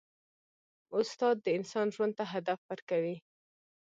[0.97, 3.17] استاد د انسان ژوند ته هدف ورکوي.